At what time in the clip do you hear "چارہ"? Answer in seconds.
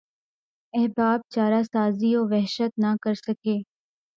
1.33-1.61